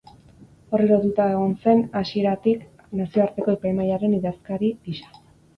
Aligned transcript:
Horri 0.75 0.87
lotuta 0.91 1.27
egon 1.33 1.53
zen 1.67 1.83
hasieratik 2.01 2.65
Nazioarteko 3.03 3.55
Epaimahaiaren 3.59 4.17
idazkari 4.23 4.73
gisa. 4.89 5.17